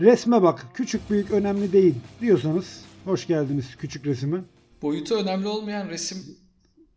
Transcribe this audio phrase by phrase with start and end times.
[0.00, 4.38] resme bak küçük büyük önemli değil diyorsanız hoş geldiniz küçük resime.
[4.82, 6.18] Boyutu önemli olmayan resim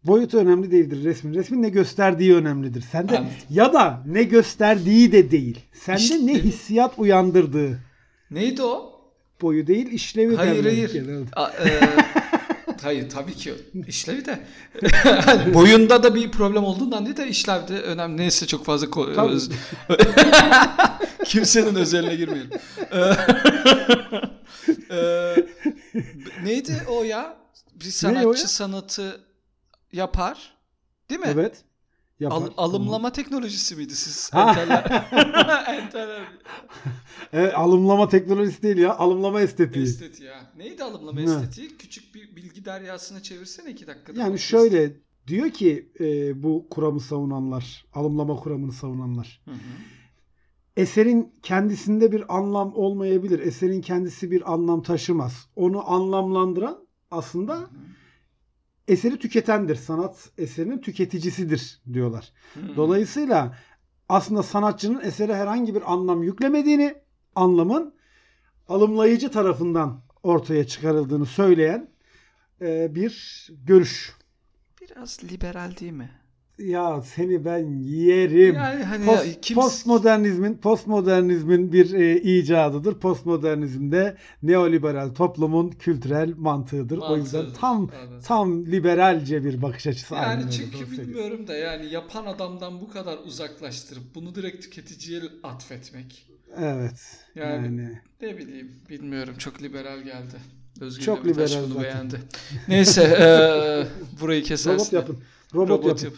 [0.03, 1.34] Boyutu önemli değildir resmin.
[1.34, 2.81] Resmin ne gösterdiği önemlidir.
[2.81, 3.35] Sende Anladım.
[3.49, 5.59] ya da ne gösterdiği de değil.
[5.73, 7.79] Sende İşte- ne hissiyat uyandırdığı.
[8.31, 8.93] neydi o?
[9.41, 11.27] Boyu değil işlevi Hayır hayır.
[11.35, 11.79] A- e,
[12.84, 13.54] hayır tabii ki
[13.88, 14.39] işlevi de.
[15.53, 18.17] Boyunda da bir problem olduğundan değil de işlevde önemli.
[18.17, 19.49] Neyse çok fazla ko- öz-
[21.26, 22.49] kimsenin özeline girmeyelim.
[22.91, 22.99] E,
[24.95, 25.35] e,
[26.43, 27.38] neydi o ya?
[27.76, 28.48] Bir sanatçı ya?
[28.48, 29.21] sanatı
[29.91, 30.54] yapar.
[31.09, 31.27] Değil mi?
[31.34, 31.63] Evet.
[32.23, 32.38] Yapar.
[32.38, 34.34] Al- alımlama teknolojisi miydi siz?
[34.34, 34.50] Ha.
[34.50, 34.84] Enteller.
[35.84, 36.22] Enteller.
[37.34, 38.98] Evet, alımlama teknolojisi değil ya.
[38.98, 39.84] Alımlama estetiği.
[39.86, 40.52] Esteti ya.
[40.58, 41.23] Neydi alımlama Ne?
[41.23, 41.77] estetiği?
[41.77, 44.20] Küçük bir bilgi deryasına çevirsene iki dakikada.
[44.20, 44.94] Yani şöyle
[45.27, 49.41] diyor ki e, bu kuramı savunanlar, alımlama kuramını savunanlar.
[49.46, 49.55] Hı hı.
[50.77, 53.40] Eserin kendisinde bir anlam olmayabilir.
[53.40, 55.48] Eserin kendisi bir anlam taşımaz.
[55.55, 56.77] Onu anlamlandıran
[57.12, 57.60] aslında
[58.87, 59.76] eseri tüketendir.
[59.76, 62.31] Sanat eserinin tüketicisidir diyorlar.
[62.53, 62.76] Hı.
[62.76, 63.57] Dolayısıyla
[64.09, 66.95] aslında sanatçının esere herhangi bir anlam yüklemediğini,
[67.35, 67.94] anlamın
[68.67, 71.90] alımlayıcı tarafından ortaya çıkarıldığını söyleyen
[72.62, 74.13] e, bir görüş.
[74.81, 76.22] Biraz liberal değil mi?
[76.59, 78.56] Ya seni ben yerim.
[78.56, 83.00] Yani hani Post- ya, kim postmodernizmin postmodernizmin bir e, icadıdır.
[83.00, 86.97] Postmodernizmde neoliberal toplumun kültürel mantığıdır.
[86.97, 88.22] O yüzden tam Anladım.
[88.25, 90.16] tam liberalce bir bakış açısı.
[90.16, 96.28] Yani çünkü bilmiyorum da yani yapan adamdan bu kadar uzaklaştırıp bunu direkt tüketiciye atfetmek.
[96.57, 97.18] Evet.
[97.35, 100.35] Yani- Yani, Ne bileyim bilmiyorum çok liberal geldi.
[100.81, 101.84] Özgür Çok Demirtaş liberal bunu zaten.
[101.94, 102.16] beğendi.
[102.68, 103.88] Neyse eee,
[104.22, 104.79] burayı kesersin.
[104.79, 105.18] robot yapın.
[105.56, 106.06] Robot, Robot, yapın.
[106.06, 106.13] yap.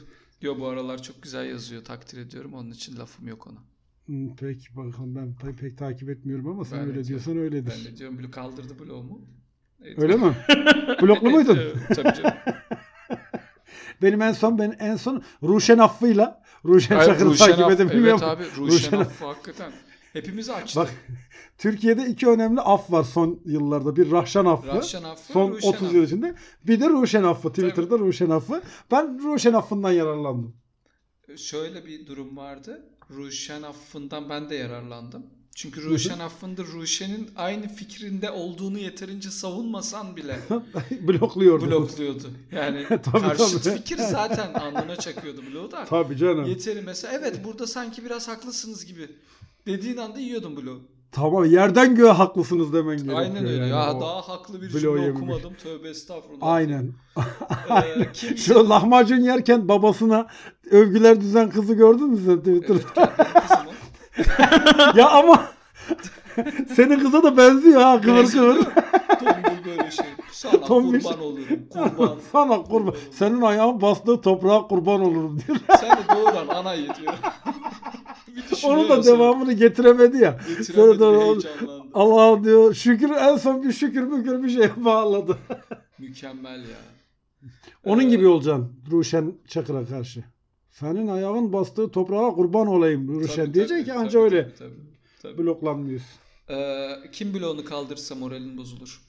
[0.46, 3.58] Yo bu aralar çok güzel yazıyor takdir ediyorum onun için lafım yok ona.
[4.06, 7.08] Hmm, Peki bakalım ben pek, pek takip etmiyorum ama sen Ben öyle diyorum.
[7.08, 7.74] diyorsan öyledir.
[7.86, 9.22] Ben de diyorum kaldırdı bloğumu.
[9.84, 10.00] Evet.
[10.00, 10.36] Öyle mi?
[11.02, 11.58] Bloklu muydun?
[11.62, 12.38] Evet, Tabii canım.
[14.02, 18.20] Benim en son ben en son Ruşen Affı'yla Ruşen Hayır, Çakır'ı Ruşen takip edebiliyorum.
[18.24, 19.72] Evet abi Ruşen Ruşen Aff- Affı hakikaten.
[20.16, 20.80] Hepimizi açtı.
[20.80, 20.94] Bak
[21.58, 23.96] Türkiye'de iki önemli af var son yıllarda.
[23.96, 24.68] Bir Rahşan Affı.
[24.68, 25.96] Rahşan Affı, son Ruşen 30 Affı.
[25.96, 26.36] yıl içinde.
[26.64, 27.50] Bir de Ruşen Affı.
[27.50, 28.62] Twitter'da Ruşen Affı.
[28.92, 30.56] Ben Ruşen Affı'ndan yararlandım.
[31.38, 32.90] Şöyle bir durum vardı.
[33.16, 35.26] Ruşen Affı'ndan ben de yararlandım.
[35.56, 40.40] Çünkü Ruşen Affı'nda Ruşen'in aynı fikrinde olduğunu yeterince savunmasan bile
[41.08, 41.66] Blokluyordu.
[41.72, 42.28] blokluyordu.
[42.52, 43.76] Yani Tabii, karşıt tabii.
[43.78, 45.86] fikir zaten alnına çakıyordu bloğu da.
[45.86, 46.46] Tabii canım.
[46.46, 49.10] Yeteri mesela evet burada sanki biraz haklısınız gibi
[49.68, 50.80] dediğin anda yiyordum bloğu.
[51.12, 53.18] Tamam yerden göğe haklısınız demen gerekiyor.
[53.20, 53.56] Aynen öyle.
[53.58, 55.22] yani ya daha haklı bir cümle yememiş.
[55.22, 55.54] okumadım.
[55.64, 56.48] Tövbe estağfurullah.
[56.48, 56.94] Aynen.
[57.70, 60.28] Ee, kim Şu lahmacun yerken babasına
[60.72, 63.14] övgüler düzen kızı gördün mü sen Twitter'da?
[63.18, 63.65] Evet.
[64.96, 65.46] Ya ama
[66.76, 68.56] senin kıza da benziyor ha kıvır kıvır.
[69.20, 70.06] Tombul böyle şey.
[70.32, 71.04] Sana Tombiş.
[71.04, 71.48] kurban olurum.
[71.74, 72.18] Kurban.
[72.32, 72.96] Sana kurban.
[73.12, 75.58] Senin ayağın bastığı toprağa kurban olurum diyor.
[75.80, 76.66] Sen de doğuran.
[78.28, 80.40] Bir düşünüyor Onun da devamını getiremedi ya.
[80.58, 81.42] Getiremedi, Sonra.
[81.94, 85.38] Allah diyor şükür en son bir şükür mükür bir şeye bağladı.
[86.00, 86.78] Mükemmel ya.
[87.84, 90.24] Onun Ee, gibi olacaksın Ruşen Çakır'a karşı.
[90.80, 94.56] Senin ayağın bastığı toprağa kurban olayım Ruşen tabii, diyecek tabii, ki tabii, anca öyle tabii,
[94.58, 94.74] tabii,
[95.22, 95.38] tabii.
[95.38, 96.08] bloklanmıyorsun.
[96.50, 99.02] Ee, kim bloğunu kaldırırsa moralin bozulur.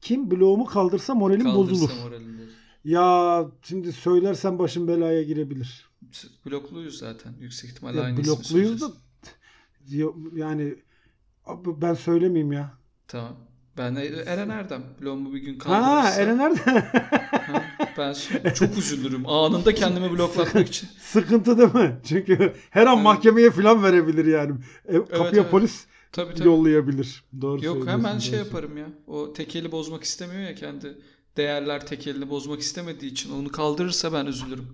[0.00, 1.90] Kim bloğumu kaldırsa moralim Kaldırsa bozulur.
[2.04, 2.52] moralin bozulur.
[2.84, 5.90] Ya şimdi söylersen başım belaya girebilir.
[6.46, 7.32] Blokluyuz zaten.
[7.40, 8.86] Yüksek ihtimalle Ya aynı blokluyuz da
[10.34, 10.74] yani
[11.56, 12.70] ben söylemeyeyim ya.
[13.08, 13.36] Tamam.
[13.78, 13.94] Ben
[14.26, 14.82] Eren Erdem.
[15.02, 16.04] Bloğumu bir gün kaldırırsa.
[16.04, 16.60] Ha Eren nerede?
[16.60, 17.64] Ha,
[17.98, 18.14] ben
[18.54, 19.28] çok üzülürüm.
[19.28, 20.88] Anında kendimi bloklatmak için.
[20.98, 21.96] Sıkıntı değil mi?
[22.04, 23.04] Çünkü her an Evet.
[23.04, 24.54] mahkemeye falan verebilir yani.
[24.88, 25.50] E, kapıya evet.
[25.50, 26.48] polis Tabii tabii.
[26.48, 27.24] yollayabilir.
[27.40, 28.86] Doğru Yok hemen şey doğru yaparım ya.
[29.06, 30.98] O tekeli bozmak istemiyor ya kendi.
[31.36, 34.66] Değerler tekelini bozmak istemediği için onu kaldırırsa ben üzülürüm.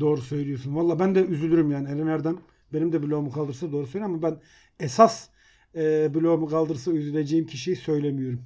[0.00, 0.76] Doğru söylüyorsun.
[0.76, 1.88] Valla ben de üzülürüm yani.
[1.88, 2.38] Eren Erdem
[2.72, 4.40] benim de bloğumu kaldırsa doğru söylüyor ama ben
[4.80, 5.28] esas
[5.74, 8.40] e, bloğumu kaldırsa üzüleceğim kişiyi söylemiyorum.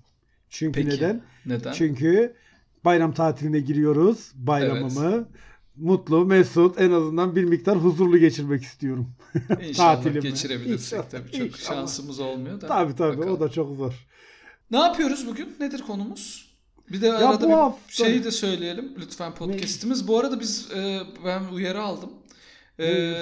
[0.51, 0.97] Çünkü Peki.
[0.97, 1.23] neden?
[1.47, 1.73] Neden?
[1.73, 2.35] Çünkü
[2.85, 4.33] bayram tatiline giriyoruz.
[4.35, 5.29] Bayramımı
[5.77, 9.09] mutlu, mesut, en azından bir miktar huzurlu geçirmek istiyorum.
[9.69, 10.21] İnşallah tatilimi.
[10.21, 11.33] geçirebilirsek İnşallah, tabii.
[11.33, 11.77] Çok inşallah.
[11.77, 12.67] şansımız olmuyor da.
[12.67, 13.37] tabii tabii Bakalım.
[13.37, 14.07] o da çok zor.
[14.71, 15.57] Ne yapıyoruz bugün?
[15.61, 16.53] Nedir konumuz?
[16.93, 20.09] Bir de Ya arada bir hafta- şeyi de söyleyelim lütfen podcast'imiz.
[20.09, 22.11] Bu arada biz e, ben uyarı aldım.
[22.81, 23.15] E,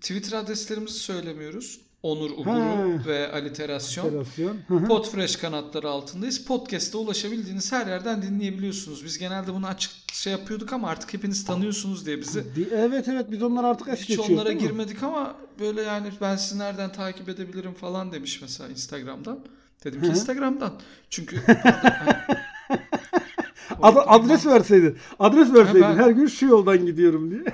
[0.00, 1.80] Twitter adreslerimizi söylemiyoruz.
[2.02, 4.24] Onur Uguru ve Aliterasyon.
[4.68, 4.84] Hı.
[4.84, 6.44] Podfresh kanatları altındayız.
[6.44, 9.04] Podcast'te ulaşabildiğiniz her yerden dinleyebiliyorsunuz.
[9.04, 12.44] Biz genelde bunu açık şey yapıyorduk ama artık hepiniz tanıyorsunuz diye bizi.
[12.72, 16.92] Evet evet biz onları artık es Hiç onlara girmedik ama böyle yani ben sizi nereden
[16.92, 19.38] takip edebilirim falan demiş mesela Instagram'dan.
[19.84, 20.08] Dedim ki.
[20.08, 20.72] Instagram'dan.
[21.10, 21.36] Çünkü
[23.82, 24.96] Ad- adres verseydin.
[25.18, 25.82] Adres verseydin.
[25.82, 27.44] ben- Her gün şu yoldan gidiyorum diye.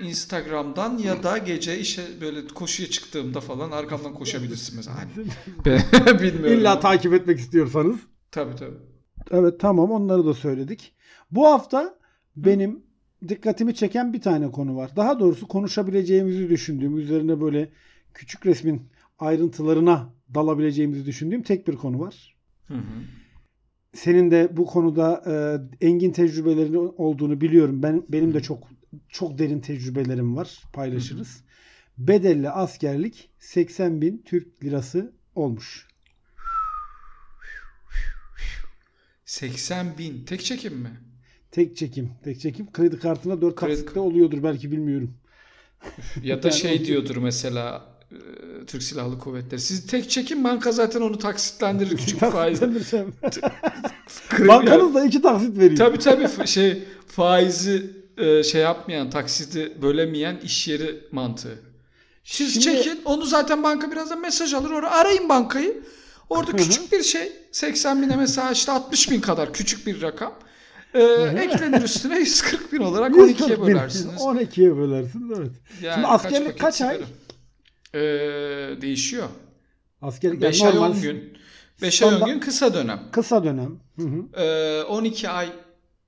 [0.00, 4.96] Instagram'dan ya da gece işe böyle koşuya çıktığımda falan arkamdan koşabilirsin mesela.
[4.98, 5.10] Hani
[6.20, 6.60] bilmiyorum.
[6.60, 7.96] İlla takip etmek istiyorsanız.
[8.30, 8.76] Tabii tabii.
[9.30, 10.92] Evet tamam onları da söyledik.
[11.30, 11.98] Bu hafta
[12.36, 12.82] benim
[13.28, 14.90] dikkatimi çeken bir tane konu var.
[14.96, 17.70] Daha doğrusu konuşabileceğimizi düşündüğüm, üzerine böyle
[18.14, 18.82] küçük resmin
[19.18, 22.36] ayrıntılarına dalabileceğimizi düşündüğüm tek bir konu var.
[22.68, 22.78] Hı hı.
[23.94, 25.22] Senin de bu konuda
[25.80, 27.82] e, engin tecrübelerin olduğunu biliyorum.
[27.82, 28.68] Ben benim de çok
[29.08, 30.62] çok derin tecrübelerim var.
[30.72, 31.44] Paylaşırız.
[31.98, 35.88] Bedelli askerlik 80 bin Türk lirası olmuş.
[39.24, 40.24] 80 bin.
[40.24, 40.90] Tek çekim mi?
[41.50, 42.10] Tek çekim.
[42.24, 42.72] Tek çekim.
[42.72, 45.14] Kredi kartına 4 Kredi- taksitte oluyordur belki bilmiyorum.
[46.22, 47.93] Ya da Yani şey diyordur mesela
[48.66, 49.60] Türk Silahlı Kuvvetleri.
[49.60, 52.68] Siz tek çekin banka zaten onu taksitlendirir küçük faizle.
[54.48, 55.76] Bankanız da iki taksit veriyor.
[55.76, 61.58] Tabii tabii şey faizi e, şey yapmayan, taksidi bölemeyen iş yeri mantığı.
[62.24, 64.70] Siz Şimdi- çekin onu zaten banka birazdan mesaj alır.
[64.70, 65.82] Orada arayın bankayı.
[66.30, 70.34] Orada küçük bir şey 80 bine mesela işte 60 bin kadar küçük bir rakam.
[70.94, 73.66] E, eklenir üstüne 140 bin olarak 12'ye 140 bin.
[73.66, 74.20] bölersiniz.
[74.20, 75.50] 12'ye bölersiniz evet.
[75.82, 76.94] Yani Şimdi askerlik paket kaç ay?
[76.94, 77.08] sigara?
[77.94, 78.00] E,
[78.82, 79.28] değişiyor.
[80.02, 81.38] Askerlik 5 yani ay normal 10 gün.
[81.82, 83.00] 5 ay 10 standart- gün kısa dönem.
[83.12, 83.80] kısa dönem.
[83.98, 84.42] Hı hı.
[84.42, 85.48] Ee, 12 ay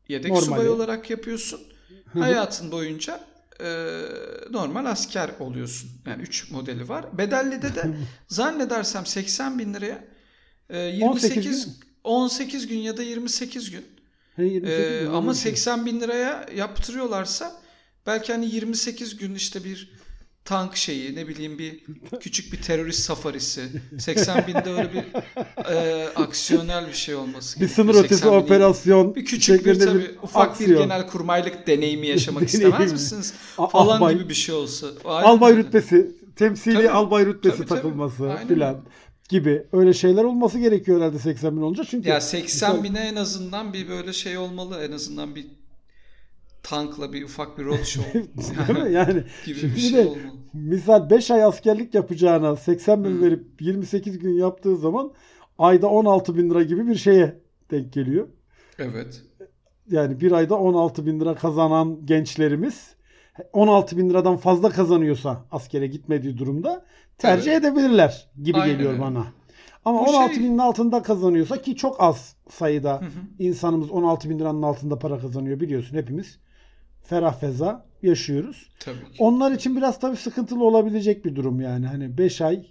[0.09, 0.47] yedek Normali.
[0.47, 1.61] subay olarak yapıyorsun.
[2.12, 2.23] Hı hı.
[2.23, 3.21] Hayatın boyunca
[3.61, 3.67] e,
[4.50, 5.91] normal asker oluyorsun.
[6.06, 7.19] Yani 3 modeli var.
[7.19, 7.97] Bedelli'de de
[8.29, 10.05] zannedersem 80 bin liraya
[10.71, 11.75] e, 28 18 gün.
[12.05, 13.85] 18 gün ya da 28 gün.
[14.37, 15.53] He, 28 Ee, gün, ama öyle bir şey.
[15.53, 17.53] 80 bin liraya yaptırıyorlarsa
[18.06, 19.91] belki hani 28 gün işte bir
[20.46, 21.81] tank şeyi ne bileyim bir
[22.20, 23.62] küçük bir terörist safarisi
[23.98, 25.04] 80 binde öyle bir
[25.75, 27.87] e, aksiyonel bir şey olması bir gerekiyor.
[27.87, 28.44] sınır ötesi 80 bin değil.
[28.44, 30.82] operasyon Bir küçük bir tabii ufak bir aksiyon.
[30.82, 32.69] genel kurmaylık deneyimi yaşamak Deneyimi.
[32.72, 33.34] istemez misiniz?
[33.58, 34.87] A- Falan albay- gibi bir şey olsa.
[35.04, 35.62] Aynen albay öyle.
[35.62, 36.90] rütbesi, temsili Tabii.
[36.90, 37.81] albay rütbesi Tabii, tabii.
[37.81, 38.76] takılması Aynen filan
[39.28, 42.84] gibi öyle şeyler olması gerekiyor herhalde 80 bin olunca çünkü Ya 80 Güzel.
[42.84, 44.84] bine en azından bir böyle şey olmalı.
[44.88, 45.46] En azından bir
[46.69, 48.19] tankla bir ufak bir roadshow
[48.73, 48.93] mi?
[48.93, 50.21] Yani gibi Şimdi bir şey de- olmalı.
[50.53, 53.23] misal 5 ay askerlik yapacağına 80 bin Hı.
[53.23, 55.13] verip 28 gün yaptığı zaman
[55.59, 57.41] ayda 16 bin lira gibi bir şeye
[57.71, 58.29] denk geliyor.
[58.79, 59.23] Evet.
[59.91, 62.97] Yani bir ayda 16 bin lira kazanan gençlerimiz
[63.53, 66.85] 16 bin liradan fazla kazanıyorsa askere gitmediği durumda
[67.19, 69.27] tercih edebilirler gibi Aynen geliyor bana.
[69.85, 73.11] Ama Bu 16 şey- binin altında kazanıyorsa ki çok az sayıda Hı hı.
[73.39, 76.39] insanımız 16 bin liranın altında para kazanıyor biliyorsun hepimiz.
[77.08, 78.70] Ferah feza yaşıyoruz.
[78.81, 79.17] Tabii ki.
[79.19, 81.87] Onlar için biraz tabii sıkıntılı olabilecek bir durum yani.
[81.87, 82.67] Hani 5 ay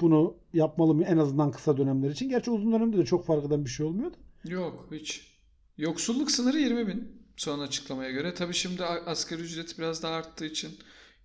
[0.00, 2.28] bunu yapmalı mı en azından kısa dönemler için.
[2.28, 4.16] Gerçi uzun dönemde de çok fark eden bir şey olmuyor da.
[4.44, 5.36] Yok hiç.
[5.78, 8.34] Yoksulluk sınırı 20 bin son açıklamaya göre.
[8.34, 10.78] Tabii şimdi asgari ücret biraz daha arttığı için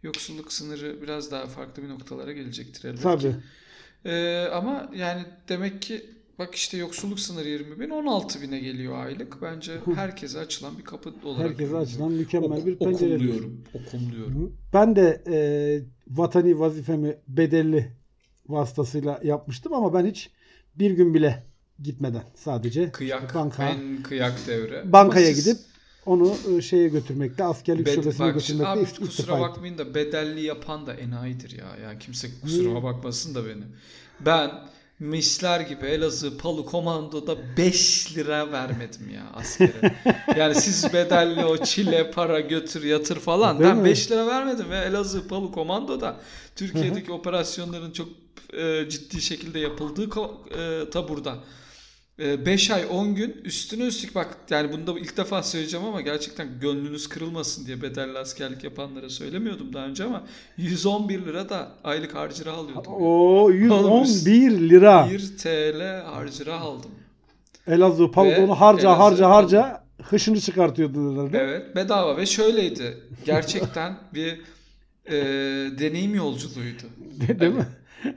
[0.04, 3.04] yoksulluk sınırı biraz daha farklı bir noktalara gelecektir elbette.
[3.04, 3.36] Tabii.
[4.06, 6.06] Ee, ama yani demek ki
[6.42, 9.42] bak işte yoksulluk sınırı 20 bin 16 bine geliyor aylık.
[9.42, 13.16] Bence herkese açılan bir kapı olarak Herkese açılan mükemmel Ok- bir pencere.
[13.16, 13.64] Okumluyorum.
[13.74, 14.58] Okumluyorum.
[14.74, 15.38] Ben de e,
[16.08, 17.92] vatani vazifemi bedelli
[18.48, 20.30] vasıtasıyla yapmıştım ama ben hiç
[20.76, 21.44] bir gün bile
[21.84, 23.36] gitmeden sadece Kıyak.
[23.36, 24.92] banka, En kıyak devre.
[24.94, 25.60] bankaya Ama siz- gidip
[26.06, 29.42] onu e, şeye götürmekle askerlik Bed- şubesine bak, götürmekle abi ist- kusura ettim.
[29.50, 31.66] bakmayın da bedelli yapan da enayidir ya.
[31.84, 32.84] Yani kimse kusuruma Niye?
[32.84, 33.66] bakmasın da benim.
[34.26, 34.52] Ben
[35.02, 39.96] misler gibi Elazığ Palu Komando'da 5 lira vermedim ya askere.
[40.38, 43.60] yani siz bedelli o çile para götür yatır falan.
[43.60, 43.86] Değil ben mi?
[43.86, 46.18] 5 lira vermedim ve Elazığ Palu Komando'da
[46.56, 48.10] Türkiye'deki operasyonların çok
[48.54, 50.10] e, ciddi şekilde yapıldığı
[50.58, 51.38] e, taburda
[52.20, 56.48] 5 ay 10 gün üstüne üstlük bak yani bunu da ilk defa söyleyeceğim ama gerçekten
[56.62, 60.24] gönlünüz kırılmasın diye bedelli askerlik yapanlara söylemiyordum daha önce ama
[60.58, 62.94] 111 lira da aylık harcırah alıyordum.
[62.94, 65.08] O Oğlum, 111 lira.
[65.12, 66.92] 1 TL harcırah aldım.
[67.68, 71.38] Elazığ Ve harca Elazığ, harca harca hışını çıkartıyordu herhalde.
[71.38, 72.98] Evet bedava ve şöyleydi.
[73.26, 74.42] Gerçekten bir
[75.06, 75.16] e,
[75.80, 76.84] deneyim yolculuğuydu.
[77.40, 77.68] Değil mi?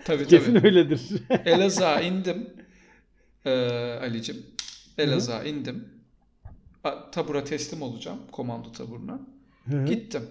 [0.05, 0.67] Tabii Kesin tabii.
[0.67, 1.01] öyledir.
[1.45, 2.47] Elazığ'a indim.
[3.47, 3.51] Ee,
[4.03, 4.47] Ali'cim.
[4.99, 5.89] Elazığ'a indim.
[6.85, 8.19] A- Tabura teslim olacağım.
[8.33, 9.21] Komando taburuna.
[9.71, 9.87] Hı hı.
[9.87, 10.23] Gittim.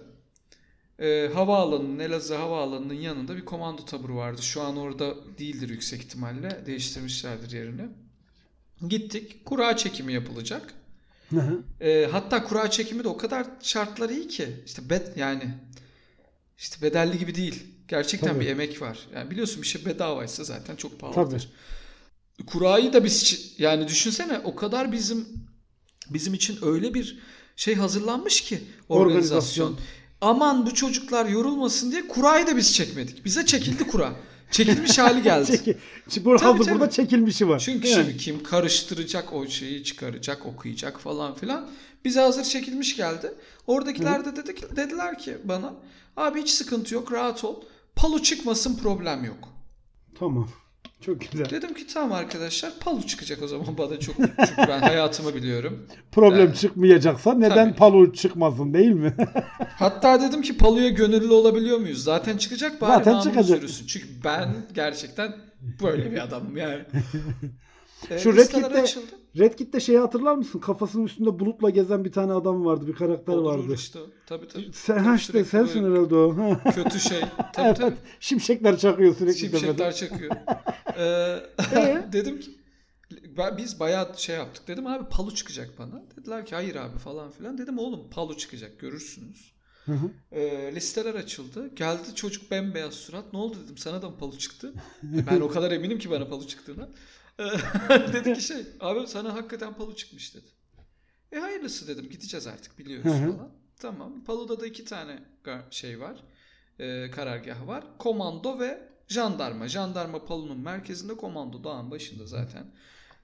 [0.98, 4.42] e, havaalanının, Elazığ Havaalanı'nın yanında bir komando taburu vardı.
[4.42, 6.66] Şu an orada değildir yüksek ihtimalle.
[6.66, 7.82] Değiştirmişlerdir yerini.
[8.88, 9.44] Gittik.
[9.44, 10.74] Kura çekimi yapılacak.
[11.30, 11.62] Hı hı.
[11.84, 14.48] E, hatta kura çekimi de o kadar şartları iyi ki.
[14.66, 15.54] İşte bed yani
[16.58, 17.66] işte bedelli gibi değil.
[17.88, 18.40] Gerçekten Tabii.
[18.40, 18.98] bir emek var.
[19.14, 21.40] Yani biliyorsun bir şey bedavaysa zaten çok pahalıdır.
[21.42, 21.52] Tabii.
[22.46, 25.28] Kurayı da biz yani düşünsene o kadar bizim
[26.10, 27.18] bizim için öyle bir
[27.56, 29.66] şey hazırlanmış ki organizasyon.
[29.66, 29.78] Organizasyon.
[30.20, 33.24] Aman bu çocuklar yorulmasın diye kurayı da biz çekmedik.
[33.24, 34.16] Bize çekildi kura.
[34.50, 35.46] Çekilmiş hali geldi.
[35.56, 36.74] Çeki, Şimdi bu Tabii, tabii.
[36.74, 37.58] burada çekilmişi var.
[37.58, 38.04] Çünkü Yani.
[38.04, 41.70] şimdi kim karıştıracak o şeyi çıkaracak, okuyacak falan filan.
[42.04, 43.34] Bize hazır çekilmiş geldi.
[43.66, 45.74] Oradakiler de dedik, dediler ki bana
[46.16, 47.62] abi hiç sıkıntı yok rahat ol.
[47.96, 49.48] Palo çıkmasın problem yok.
[50.18, 50.48] Tamam.
[51.00, 51.50] Çok güzel.
[51.50, 54.32] Dedim ki tamam arkadaşlar Palu çıkacak o zaman bana çok çünkü
[54.68, 55.86] ben hayatımı biliyorum.
[56.12, 56.54] Problem Yani.
[56.56, 57.76] çıkmayacaksa neden Tabii.
[57.78, 59.14] palo çıkmasın değil mi?
[59.78, 62.04] Hatta dedim ki Palu'ya gönüllü olabiliyor muyuz?
[62.04, 63.58] Zaten çıkacak bari Zaten çıkacak.
[63.62, 63.86] yürüsün.
[63.86, 65.32] Çünkü ben gerçekten
[65.82, 66.84] böyle bir adamım yani.
[68.10, 68.94] Ee, Şu listeler
[69.38, 70.58] Red Kit'te- şeyi hatırlar mısın?
[70.58, 72.86] Kafasının üstünde bulutla gezen bir tane adam vardı.
[72.86, 73.74] Bir karakter Olur vardı.
[73.74, 73.98] işte.
[74.26, 74.72] Tabii tabii.
[74.72, 76.56] Sen Tabii işte sensin herhalde o.
[76.74, 77.20] Kötü şey.
[77.52, 77.76] Tabii evet.
[77.76, 77.96] tabii.
[78.20, 79.38] Şimşekler çakıyor sürekli.
[79.38, 80.36] Şimşekler çakıyor.
[80.98, 81.40] Ee,
[81.76, 82.04] Ee?
[82.12, 82.50] dedim ki
[83.58, 84.68] biz bayağı şey yaptık.
[84.68, 86.02] Dedim abi palu çıkacak bana.
[86.16, 87.58] Dediler ki hayır abi falan filan.
[87.58, 89.54] Dedim oğlum palu çıkacak görürsünüz.
[89.86, 90.10] Hı hı.
[90.32, 91.74] Ee, listeler açıldı.
[91.76, 93.32] Geldi çocuk bembeyaz surat.
[93.32, 94.74] Ne oldu dedim sana da mı palu çıktı?
[95.16, 96.88] E, ben o kadar eminim ki bana palu çıktığına.
[98.12, 100.46] Dedi ki şey abi sana hakikaten palu çıkmış dedi.
[101.32, 103.50] E hayırlısı dedim gideceğiz artık biliyoruz falan.
[103.78, 104.24] Tamam.
[104.24, 105.18] Palu'da da iki tane
[105.70, 106.16] şey var.
[106.78, 107.84] Ee, karargahı var.
[107.98, 109.68] Komando ve jandarma.
[109.68, 112.66] Jandarma Palu'nun merkezinde komando dağın başında zaten.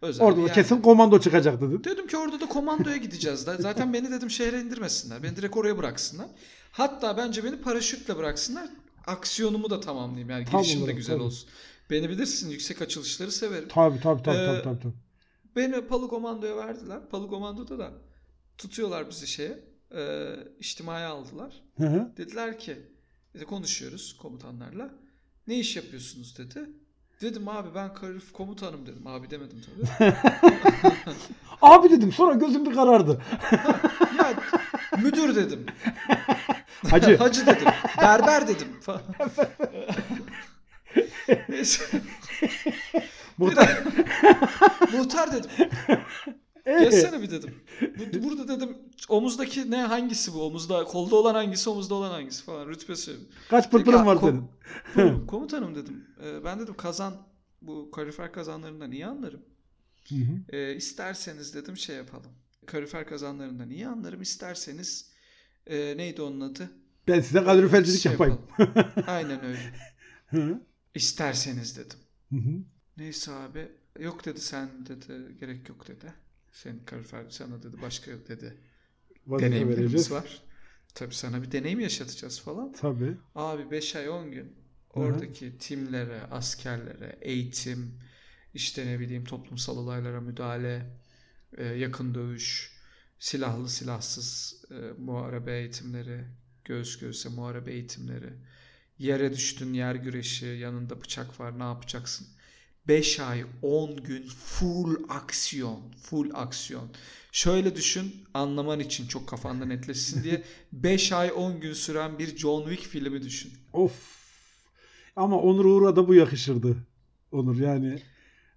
[0.03, 0.55] Özel Orada da yer.
[0.55, 1.85] kesin komando çıkacak dedi.
[1.85, 3.41] Dedim ki orada da komandoya gideceğiz.
[3.41, 5.23] Zaten beni dedim şehre indirmesinler.
[5.23, 6.27] Beni direkt oraya bıraksınlar.
[6.73, 8.69] Hatta bence beni paraşütle bıraksınlar.
[9.07, 10.31] Aksiyonumu da tamamlayayım.
[10.31, 11.25] Yani girişim de olarak, güzel tabii.
[11.25, 11.49] olsun.
[11.91, 13.69] Beni bilirsin yüksek açılışları severim.
[13.69, 14.81] Tabii tabii tabii Ee, tabii tabii.
[14.81, 14.95] tabii.
[15.57, 17.09] Beni Palu Komando'ya verdiler.
[17.11, 17.91] Palu Komando'da da
[18.59, 19.59] tutuyorlar bizi şeye.
[19.97, 20.29] E,
[20.61, 21.63] içtimaya aldılar.
[21.79, 22.13] Hı hı.
[22.17, 22.77] Dediler ki
[23.35, 24.91] işte konuşuyoruz komutanlarla.
[25.47, 26.71] Ne iş yapıyorsunuz dedi.
[27.21, 29.07] Dedim abi ben karif komutanım dedim.
[29.07, 30.13] Abi demedim tabii.
[31.63, 33.23] Abi dedim sonra gözüm bir karardı.
[34.19, 34.35] ya
[35.03, 35.67] müdür dedim.
[36.91, 37.17] Hacı.
[37.19, 37.69] Hacı dedim.
[38.03, 38.69] Berber dedim.
[38.81, 39.03] falan.
[43.39, 43.83] Muhtar.
[44.93, 45.51] Muhtar dedim.
[46.67, 47.55] Ee, Geçsene bir dedim.
[47.81, 48.79] Bu- Burada dedim
[49.09, 50.43] omuzdaki ne hangisi bu?
[50.43, 53.17] Omuzda kolda olan hangisi, omuzda olan hangisi falan rütbesi.
[53.51, 54.17] Kaç pırpırın var?
[54.17, 56.05] Kom- Komutanım dedim.
[56.25, 57.15] "e, ben dedim kazan
[57.63, 59.41] bu kalorifer kazanlarından iyi anlarım.
[60.09, 60.57] Hı hı.
[60.57, 62.31] E, isterseniz dedim şey yapalım.
[62.67, 64.23] Kalorifer kazanlarından iyi anlarım.
[64.23, 65.11] İsterseniz
[65.67, 66.71] e, neydi onun adı?
[67.09, 68.39] Ben size kalorifercilik Şey yapayım.
[68.59, 68.85] yapalım.
[69.07, 69.59] Aynen öyle.
[70.27, 70.61] Hı.
[70.95, 71.99] İsterseniz dedim.
[72.31, 72.65] Hı hı.
[72.97, 73.69] Neyse abi.
[73.99, 75.39] Yok dedi sen dedi.
[75.41, 76.13] Gerek yok dedi.
[76.53, 78.57] Senin kalorifer sana dedi başka dedi.
[79.27, 80.11] Vazife deneyimlerimiz vereceğiz.
[80.11, 80.43] var.
[80.95, 82.73] Tabii sana bir deneyim yaşatacağız falan.
[82.73, 83.17] Tabii.
[83.35, 84.57] Abi 5 ay 10 gün
[84.91, 88.01] oradaki timlere, askerlere, eğitim,
[88.55, 90.91] işte ne bileyim toplumsal olaylara müdahale,
[91.57, 92.73] e, yakın dövüş,
[93.19, 96.25] silahlı silahsız e, muharebe eğitimleri,
[96.65, 98.33] göğüs göğüse muharebe eğitimleri,
[99.01, 102.27] yere düştün yer güreşi, yanında bıçak var ne yapacaksın?
[102.89, 106.89] 5 ay 10 gün full aksiyon, full aksiyon.
[107.33, 110.43] Şöyle düşün anlaman için çok kafanda netleşsin diye
[110.73, 113.53] 5 ay 10 gün süren bir John Wick filmi düşün.
[113.73, 114.21] Of.
[115.17, 116.77] Ama Onur Uğur'a da bu yakışırdı.
[117.33, 118.03] Onur yani.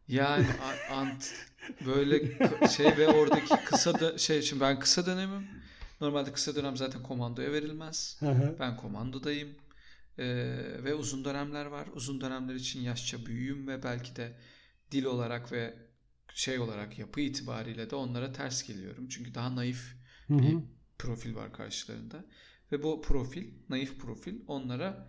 [0.07, 0.45] Yani
[0.91, 1.33] ant
[1.85, 2.21] böyle
[2.67, 5.47] şey ve oradaki kısa da şey şimdi ben kısa dönemim.
[6.01, 8.19] Normalde kısa dönem zaten komandoya verilmez.
[8.59, 9.49] Ben komandodayım.
[10.19, 10.23] Ee,
[10.83, 11.87] ve uzun dönemler var.
[11.95, 14.33] Uzun dönemler için yaşça büyüğüm ve belki de
[14.91, 15.73] dil olarak ve
[16.33, 19.07] şey olarak yapı itibariyle de onlara ters geliyorum.
[19.09, 19.95] Çünkü daha naif
[20.27, 20.57] Hı bir
[20.99, 22.25] profil var karşılarında.
[22.71, 25.07] Ve bu profil, naif profil onlara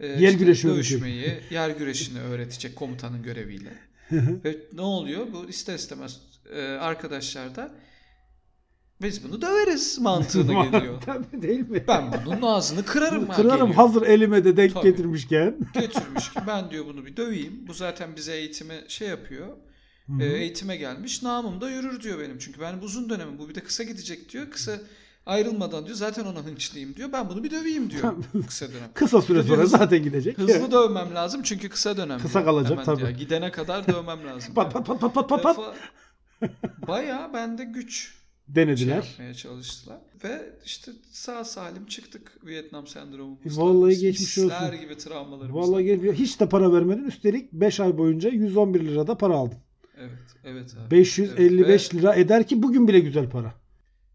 [0.00, 3.72] e, Yer güreşi dövüşmeyi, yer güreşini öğretecek komutanın göreviyle.
[4.08, 4.44] Hı hı.
[4.44, 5.32] Ve ne oluyor?
[5.32, 6.20] Bu ister istemez
[6.54, 7.74] e, arkadaşlar da
[9.02, 11.00] biz bunu döveriz mantığına geliyor.
[11.06, 11.84] Tabii değil mi?
[11.88, 13.28] Ben bunun ağzını kırarım.
[13.28, 13.74] Kırarım geliyor.
[13.74, 14.90] hazır elime de denk Tabii.
[14.90, 15.56] getirmişken.
[15.74, 17.64] Getirmiş ki ben diyor bunu bir döveyim.
[17.68, 19.46] Bu zaten bize eğitime şey yapıyor.
[20.06, 20.22] Hı hı.
[20.22, 21.22] E, eğitime gelmiş.
[21.22, 22.38] Namım da yürür diyor benim.
[22.38, 23.38] Çünkü ben bu uzun dönemim.
[23.38, 24.50] Bu bir de kısa gidecek diyor.
[24.50, 24.72] Kısa
[25.26, 25.96] ayrılmadan diyor.
[25.96, 27.12] Zaten ona hınçlıyım diyor.
[27.12, 28.14] Ben bunu bir döveyim diyor.
[28.46, 28.90] kısa dönem.
[28.94, 30.38] Kısa süre Hızlı- sonra zaten gidecek.
[30.38, 32.18] Hızlı dövmem lazım çünkü kısa dönem.
[32.20, 32.44] Kısa diyor.
[32.44, 32.98] kalacak Hemen tabii.
[32.98, 33.10] diyor.
[33.10, 34.54] Gidene kadar dövmem lazım.
[34.54, 35.58] Pat pat pat pat pat pat
[36.88, 38.14] Bayağı bende güç.
[38.48, 39.02] Denediler.
[39.02, 39.98] Şey yapmaya çalıştılar.
[40.24, 43.50] Ve işte sağ salim çıktık Vietnam sendromumuzdan.
[43.50, 44.80] E, Vallahi geçmiş olsun.
[44.80, 45.72] gibi travmalarımızdan.
[45.72, 46.14] Vallahi gelmiyor.
[46.14, 47.04] Hiç de para vermedin.
[47.04, 49.58] Üstelik 5 ay boyunca 111 lirada para aldın.
[49.98, 50.90] Evet, evet abi.
[50.90, 53.54] 555 Evet, lira eder ki bugün bile güzel para.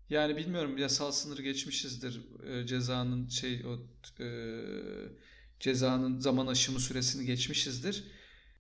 [0.10, 2.22] Yani bilmiyorum yasal sınır geçmişizdir.
[2.48, 3.80] Ee, cezanın şey o
[4.24, 4.28] e,
[5.60, 8.04] cezanın zaman aşımı süresini geçmişizdir.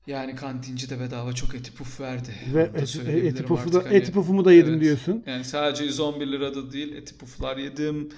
[0.09, 2.29] Yani kantinci de bedava çok eti puf verdi.
[2.53, 3.95] Ve da eti, pufu da, hani.
[3.95, 4.81] eti pufumu da yedim Evet.
[4.81, 5.23] diyorsun.
[5.25, 8.09] Yani sadece 111 lirada değil eti puflar yedim.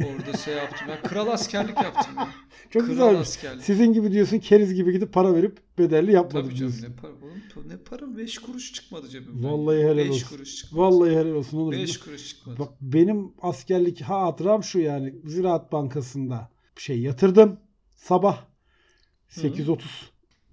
[0.00, 0.88] Orada şey yaptım.
[0.88, 2.28] Ya kral askerlik yaptım ya.
[2.70, 3.18] Çok kral güzel.
[3.18, 3.64] askerlik.
[3.64, 6.92] Sizin gibi diyorsun keriz gibi gidip para verip bedelli yapmadım Tabii canım diyorsun.
[6.92, 9.50] ne para oğlum ne para 5 kuruş çıkmadı cebimden.
[9.52, 10.28] Vallahi helal 5 olsun.
[10.36, 10.82] kuruş çıkmadı.
[10.82, 11.72] Vallahi helal olsun Onur.
[11.72, 12.58] 5 kuruş çıkmadı.
[12.58, 17.60] Bak benim askerlik hatıram şu yani Ziraat Bankası'nda bir şey yatırdım
[17.96, 18.44] sabah
[19.30, 19.78] 8.30.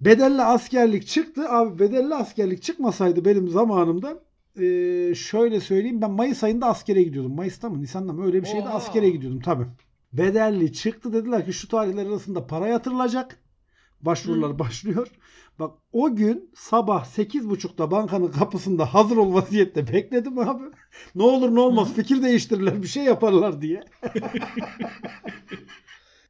[0.04, 1.48] Bedelli askerlik çıktı.
[1.48, 4.22] Abi bedelli askerlik çıkmasaydı benim zamanımda
[4.58, 7.34] eee, şöyle söyleyeyim ben Mayıs ayında askere gidiyordum.
[7.34, 8.74] Mayıs'ta mı Nisan'da mı öyle bir şeyde Oha.
[8.74, 9.66] askere gidiyordum tabii.
[10.12, 13.38] Bedelli çıktı dediler ki şu tarihler arasında para yatırılacak.
[14.00, 14.58] Başvurular Hı.
[14.58, 15.08] başlıyor.
[15.58, 20.64] Bak o gün sabah 8.30'da bankanın kapısında hazır ol vaziyette bekledim abi.
[21.14, 23.84] ne olur ne olmaz fikir değiştirirler bir şey yaparlar diye.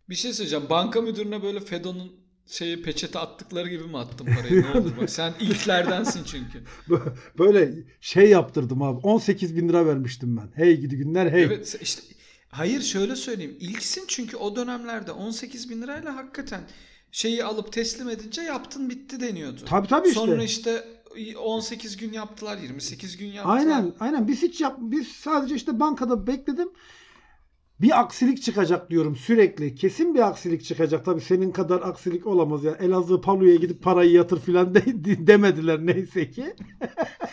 [0.08, 0.64] Bir şey söyleyeceğim.
[0.70, 4.62] Banka müdürüne böyle Fedo'nun şeyi peçete attıkları gibi mi attın parayı?
[4.62, 5.10] Ne oldu bak?
[5.10, 6.62] Sen ilklerdensin çünkü.
[7.38, 8.98] Böyle şey yaptırdım abi.
[8.98, 10.50] 18 bin lira vermiştim ben.
[10.54, 11.42] Hey gidi günler hey.
[11.42, 12.02] Evet işte
[12.48, 13.56] hayır şöyle söyleyeyim.
[13.60, 16.60] İlksin çünkü o dönemlerde 18 bin lirayla hakikaten
[17.12, 19.60] şeyi alıp teslim edince yaptın bitti deniyordu.
[19.66, 20.20] Tabii tabii işte.
[20.20, 20.84] Sonra işte
[21.38, 23.56] 18 gün yaptılar, 28 gün yaptılar.
[23.56, 26.68] Aynen aynen biz hiç yap biz sadece işte bankada bekledim.
[27.82, 29.74] Bir aksilik çıkacak diyorum sürekli.
[29.74, 31.04] Kesin bir aksilik çıkacak.
[31.04, 32.72] Tabii senin kadar aksilik olamaz ya.
[32.72, 34.82] Elazığ Palu'ya gidip parayı yatır filan de,
[35.26, 36.56] demediler neyse ki.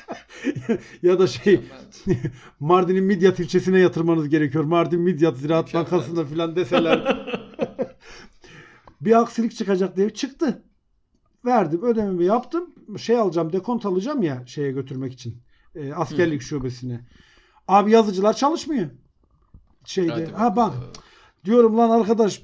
[1.01, 1.61] ya da şey.
[2.59, 4.63] Mardin'in Midyat ilçesine yatırmanız gerekiyor.
[4.63, 5.91] Mardin Midyat Ziraat Mükemmel.
[5.91, 7.25] Bankası'nda filan deseler.
[9.01, 10.63] bir aksilik çıkacak diye çıktı.
[11.45, 12.69] Verdim ödememi yaptım.
[12.97, 15.43] Şey alacağım dekont alacağım ya şeye götürmek için.
[15.75, 17.07] E, askerlik şubesine.
[17.67, 18.89] Abi yazıcılar çalışmıyor.
[19.85, 20.11] Şeyde.
[20.11, 20.83] Hadi ha bakalım.
[21.45, 22.41] Diyorum lan arkadaş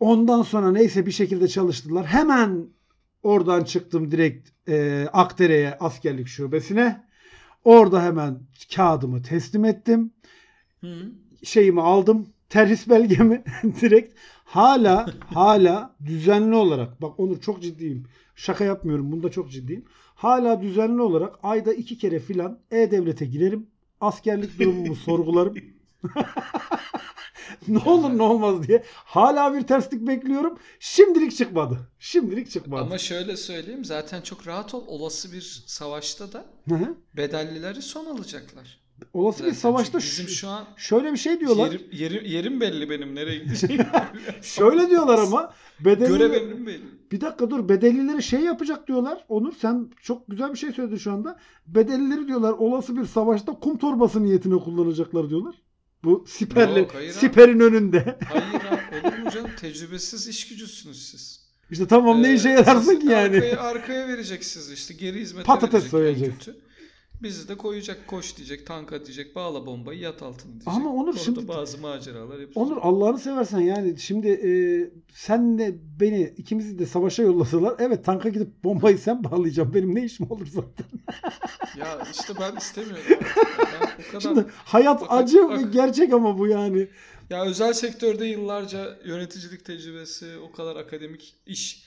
[0.00, 2.06] ondan sonra neyse bir şekilde çalıştılar.
[2.06, 2.66] Hemen
[3.22, 7.04] oradan çıktım direkt e, Akdere'ye askerlik şubesine.
[7.64, 8.40] Orada hemen
[8.74, 10.12] kağıdımı teslim ettim.
[10.80, 11.12] Hı.
[11.42, 12.28] Şeyimi aldım.
[12.48, 13.44] Terhis belgemi
[13.80, 18.06] direkt hala hala düzenli olarak bak Onur çok ciddiyim.
[18.34, 19.12] Şaka yapmıyorum.
[19.12, 19.84] Bunda çok ciddiyim.
[20.14, 23.66] Hala düzenli olarak ayda iki kere filan E-Devlet'e girerim.
[24.00, 25.54] Askerlik durumumu sorgularım.
[27.68, 28.84] ne olur ne olmaz diye.
[28.94, 30.58] Hala bir terslik bekliyorum.
[30.80, 31.78] Şimdilik çıkmadı.
[31.98, 32.82] Şimdilik çıkmadı.
[32.82, 34.84] Ama şöyle söyleyeyim zaten çok rahat ol.
[34.86, 36.94] Olası bir savaşta da Hı hı.
[37.16, 38.84] bedellileri son alacaklar.
[39.14, 41.66] Olası bir Zaten savaşta çünkü bizim şu- şu an şöyle bir şey diyorlar.
[41.72, 43.86] yerim, yerim, yerim belli benim nereye gideceğim.
[44.42, 46.82] Şöyle diyorlar ama bedelli Görev emrim belli.
[47.12, 49.24] Bir dakika dur bedellileri şey yapacak diyorlar.
[49.28, 51.38] Onur sen çok güzel bir şey söyledin şu anda.
[51.66, 55.54] Bedellileri diyorlar olası bir savaşta kum torbası niyetine kullanacaklar diyorlar.
[56.04, 57.18] Bu siperli, Yok, hayır abi.
[57.18, 58.18] siperin önünde.
[58.32, 59.50] Hayır abi olur mu canım?
[59.60, 61.40] Tecrübesiz iş gücüsünüz siz.
[61.70, 63.36] İşte tamam ne işe Ee, yararsın ki yani.
[63.36, 66.38] Arkaya, arkaya vereceksiniz işte geri hizmete Patates verecek en soyacak.
[66.38, 66.56] kötü.
[67.24, 70.68] Bizi de koyacak koş diyecek tanka diyecek bağla bombayı yat altına diyecek.
[70.68, 72.56] Ama Onur Orada şimdi- bazı maceralar yapacak.
[72.56, 74.50] Onur Allah'ını seversen yani şimdi e,
[75.14, 79.74] senle beni ikimizi de savaşa yollasalar evet tanka gidip bombayı sen bağlayacaksın.
[79.74, 80.86] Benim ne işim olur zaten.
[81.78, 83.04] Ya işte ben istemiyorum.
[83.58, 84.20] Ben o kadar...
[84.20, 86.88] Şimdi hayat Bak- acı bak- ve gerçek ama bu yani.
[87.30, 91.84] Ya özel sektörde yıllarca yöneticilik tecrübesi, o kadar akademik iş.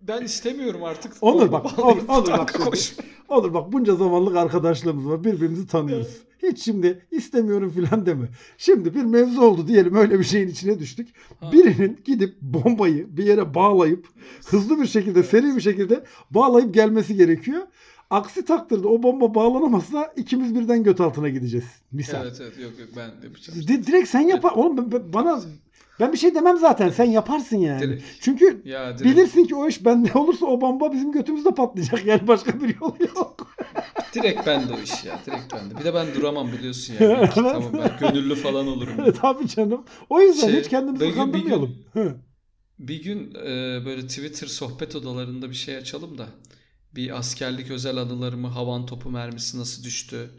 [0.00, 1.12] Ben istemiyorum artık.
[1.20, 2.94] Onur Bomba bak, Onur, Onur bak koş.
[3.28, 5.24] Olur bak bunca zamanlık arkadaşlığımız var.
[5.24, 6.18] Birbirimizi tanıyoruz.
[6.42, 8.28] Hiç şimdi istemiyorum filan deme.
[8.58, 11.08] Şimdi bir mevzu oldu diyelim öyle bir şeyin içine düştük.
[11.40, 11.52] Ha.
[11.52, 14.06] Birinin gidip bombayı bir yere bağlayıp
[14.46, 17.62] hızlı bir şekilde seri bir şekilde bağlayıp gelmesi gerekiyor.
[18.10, 21.66] Aksi takdirde o bomba bağlanamazsa ikimiz birden göt altına gideceğiz.
[21.92, 22.22] Misal.
[22.26, 23.60] Evet evet yok yok ben yapacağım.
[23.68, 24.52] Di- direkt sen yapar.
[24.52, 25.40] Oğlum ben- ben- bana
[26.00, 26.88] ben bir şey demem zaten.
[26.90, 27.80] Sen yaparsın yani.
[27.82, 28.04] Direkt.
[28.20, 32.06] Çünkü Ya direkt, bilirsin ki o iş bende olursa o bomba bizim götümüzde patlayacak.
[32.06, 33.56] Yani başka bir yol yok.
[34.14, 35.12] direkt bende o iş ya.
[35.26, 35.78] Direkt bende.
[35.78, 37.12] Bir de ben duramam biliyorsun yani.
[37.18, 37.34] Evet.
[37.34, 39.12] tamam ben gönüllü falan olurum.
[39.20, 39.84] Tabii canım.
[40.10, 41.76] O yüzden Şey, hiç kendimizi bir gün- kandırmayalım.
[42.78, 46.26] Bir gün e, böyle Twitter sohbet odalarında bir şey açalım da
[46.94, 50.30] bir askerlik özel anılarımı havan topu mermisi nasıl düştü?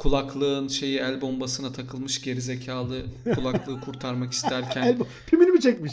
[0.00, 5.92] Kulaklığın şeyi el bombasına takılmış gerizekalı kulaklığı kurtarmak isterken El, pimini mi çekmiş?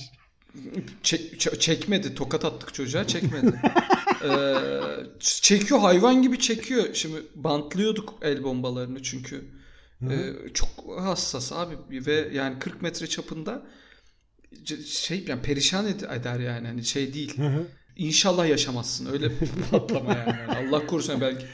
[1.04, 2.16] çek- ç- çekmedi.
[2.16, 3.62] Tokat attık çocuğa çekmedi.
[4.24, 4.56] Ee,
[5.20, 6.94] çekiyor hayvan gibi çekiyor.
[6.94, 9.46] Şimdi bantlıyorduk el bombalarını çünkü
[10.00, 10.14] Hı hı.
[10.14, 13.68] Ee, çok hassas abi ve yani 40 metre çapında
[14.86, 17.38] şey yani perişan ed- eder yani hani şey değil.
[17.38, 17.66] Hı hı.
[17.96, 19.32] İnşallah yaşamazsın öyle
[19.72, 20.14] patlama.
[20.14, 20.34] Yani
[20.68, 21.46] Allah korusun belki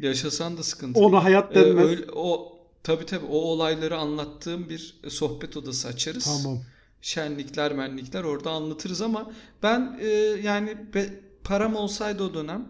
[0.00, 1.00] yaşasan da sıkıntı.
[1.00, 1.84] Ona hayat Ee, denmez.
[1.88, 6.42] öyle, o tabii tabii o olayları anlattığım bir sohbet odası açarız.
[6.44, 6.58] Tamam.
[7.02, 9.32] Şenlikler, menlikler orada anlatırız ama
[9.62, 10.06] ben e,
[10.42, 12.68] yani be- param olsaydı o dönem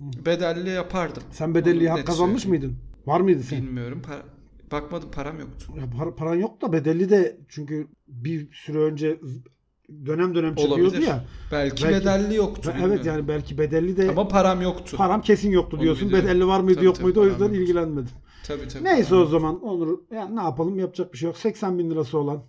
[0.00, 1.22] bedelli yapardım.
[1.32, 2.64] Sen bedelli hak kazanmış söyleyeyim.
[2.64, 2.78] mıydın?
[3.06, 3.62] Var mıydı sen?
[3.62, 4.02] Bilmiyorum.
[4.06, 4.22] Para,
[4.72, 5.72] bakmadım param yoktu.
[5.78, 9.20] Ya par- paran yok da bedelli de çünkü bir süre önce
[10.06, 11.06] dönem dönem çıkıyordu Olabilir.
[11.06, 11.24] ya.
[11.52, 12.70] Belki, Belki- bedelli yoktu.
[12.74, 13.06] Evet bilmiyorum.
[13.06, 14.96] yani belki bedelli de Ama param yoktu.
[14.96, 16.08] param kesin yoktu Onu diyorsun.
[16.08, 16.28] biliyorum.
[16.28, 17.60] Bedelli var mıydı Tabii, yok tabii, muydu o yüzden yoktu.
[17.60, 18.10] ilgilenmedim.
[18.46, 18.84] Tabii tabii.
[18.84, 21.36] Neyse param o zaman Onur yani ne yapalım yapacak bir şey yok.
[21.36, 22.42] 80 bin lirası olan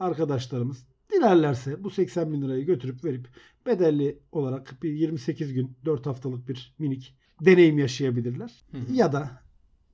[0.00, 3.28] arkadaşlarımız dilerlerse bu 80 bin lirayı götürüp verip
[3.66, 8.50] bedelli olarak bir 28 gün 4 haftalık bir minik deneyim yaşayabilirler.
[8.72, 8.92] Hı hı.
[8.92, 9.30] Ya da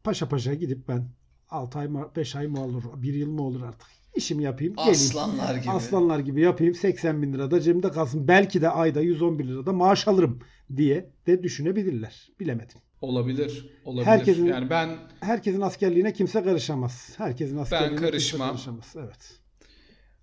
[0.04, 1.09] paşa paşa gidip ben
[1.50, 4.92] 6 ay mı 5 ay mı olur 1 yıl mı olur artık işimi yapayım geleyim.
[4.92, 5.70] Aslanlar gibi.
[5.70, 8.28] Aslanlar gibi yapayım 80 bin lira da cebimde kalsın.
[8.28, 10.40] Belki de ayda 111 lira da maaş alırım
[10.76, 12.28] diye de düşünebilirler.
[12.40, 12.78] Bilemedim.
[13.00, 13.70] Olabilir.
[13.85, 14.06] Olabilir.
[14.06, 14.88] Herkesin- Yani ben
[15.20, 17.14] Herkesin askerliğine kimse karışamaz.
[17.16, 18.48] Herkesin askerliğine karışmam.
[18.48, 19.06] kimse karışamaz.
[19.09, 19.38] Evet.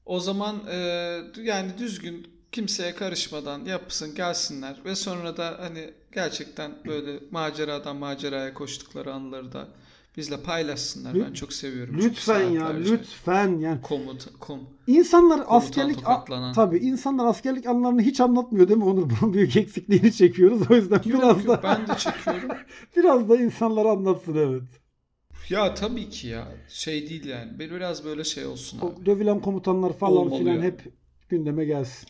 [0.05, 0.75] o zaman e,
[1.43, 9.13] yani düzgün kimseye karışmadan yapsın gelsinler ve sonra da hani gerçekten böyle maceradan maceraya koştukları
[9.13, 9.67] anıları da
[10.17, 11.13] bizle paylaşsınlar.
[11.27, 11.97] Ben çok seviyorum.
[11.97, 15.99] Lütfen ya lütfen yani Komut, kom, insanlar askerlik
[16.55, 19.09] tabii insanlar askerlik anılarını hiç anlatmıyor değil mi Onur?
[19.21, 20.71] Bunun büyük eksikliğini çekiyoruz.
[20.71, 22.49] O yüzden Yok, biraz yok, da ben de çekiyorum.
[22.97, 24.63] biraz da insanlara anlatsın evet.
[25.49, 26.47] Ya tabii ki ya.
[26.69, 27.59] Şey değil yani.
[27.59, 28.85] Bir- Biraz böyle şey olsun abi.
[28.85, 30.61] O dövülen komutanlar falan Olmalı filan ya.
[30.61, 30.81] hep
[31.29, 32.07] gündeme gelsin.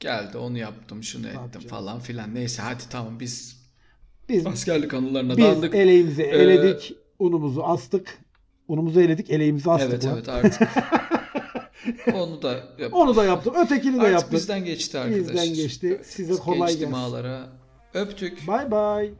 [0.00, 1.68] Geldi onu yaptım şunu Tabii ettim canım.
[1.68, 2.34] falan filan.
[2.34, 3.64] Neyse hadi tamam biz
[4.28, 5.74] Biz askerlik anılarına biz daldık.
[5.74, 8.18] eleğimizi Ee, eledik, unumuzu astık.
[8.68, 9.90] Unumuzu eledik, eleğimizi astık.
[9.90, 10.14] Evet lan.
[10.14, 10.68] evet artık.
[12.14, 13.54] onu da yap- Onu da yaptık.
[13.56, 15.28] Ötekini de Artık bizden geçti arkadaşlar.
[15.34, 16.00] Bizden geçti.
[16.04, 16.90] Size kolay Geçti gelsin.
[16.90, 17.46] mağalara.
[17.94, 18.48] Öptük.
[18.48, 19.12] Bye bye.